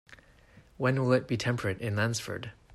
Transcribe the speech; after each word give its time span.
When 0.77 0.99
will 0.99 1.13
it 1.13 1.27
be 1.27 1.37
temperate 1.37 1.79
in 1.79 1.95
Lansford 1.95 2.53